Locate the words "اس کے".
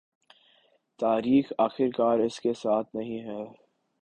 2.19-2.53